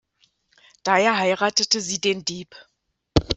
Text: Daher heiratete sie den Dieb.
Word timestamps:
Daher 0.83 1.15
heiratete 1.19 1.79
sie 1.79 2.01
den 2.01 2.25
Dieb. 2.25 2.55